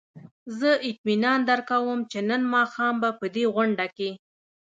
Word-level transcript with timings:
زه 0.59 0.69
اطمینان 0.89 1.39
درکړم 1.49 1.99
چې 2.11 2.19
نن 2.29 2.41
ماښام 2.55 2.93
به 3.01 3.09
په 3.19 3.25
دې 3.35 3.45
غونډه 3.55 3.85
کې. 3.97 4.09